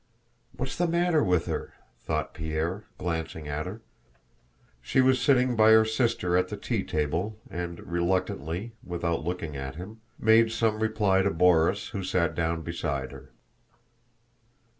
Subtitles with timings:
[0.57, 3.81] "What's the matter with her?" thought Pierre, glancing at her.
[4.81, 9.75] She was sitting by her sister at the tea table, and reluctantly, without looking at
[9.75, 13.29] him, made some reply to Borís who sat down beside her.